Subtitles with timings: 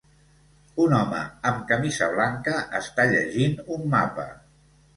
[0.85, 1.19] Un home
[1.49, 4.31] amb camisa blanca està llegint un mapa.